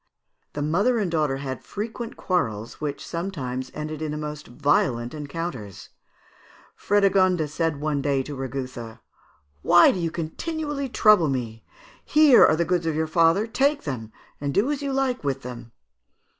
"The 0.53 0.63
mother 0.63 0.97
and 0.97 1.11
daughter 1.11 1.37
had 1.37 1.63
frequent 1.63 2.17
quarrels, 2.17 2.81
which 2.81 3.05
sometimes 3.05 3.69
ended 3.75 4.01
in 4.01 4.09
the 4.09 4.17
most 4.17 4.47
violent 4.47 5.13
encounters. 5.13 5.89
Frédégonde 6.75 7.47
said 7.47 7.79
one 7.79 8.01
day 8.01 8.23
to 8.23 8.35
Rigouthe, 8.35 8.97
'Why 9.61 9.91
do 9.91 9.99
you 9.99 10.09
continually 10.09 10.89
trouble 10.89 11.29
me? 11.29 11.63
Here 12.03 12.43
are 12.43 12.55
the 12.55 12.65
goods 12.65 12.87
of 12.87 12.95
your 12.95 13.05
father, 13.05 13.45
take 13.45 13.83
them 13.83 14.11
and 14.41 14.55
do 14.55 14.71
as 14.71 14.81
you 14.81 14.91
like 14.91 15.23
with 15.23 15.43
them.' 15.43 15.71